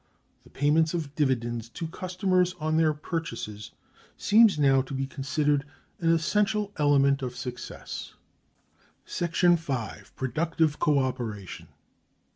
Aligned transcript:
(321) 0.45 0.45
The 0.45 0.59
payment 0.89 0.93
of 0.95 1.13
dividends 1.15 1.69
to 1.69 1.87
customers 1.87 2.55
on 2.59 2.75
their 2.75 2.91
purchases 2.91 3.69
seems 4.17 4.57
now 4.57 4.81
to 4.81 4.95
be 4.95 5.05
considered 5.05 5.63
an 5.99 6.09
essential 6.09 6.71
element 6.77 7.21
of 7.21 7.35
success.§ 7.35 8.15
5. 9.59 10.15
Productive 10.15 10.79
Co 10.79 10.97
Operation. 10.97 11.67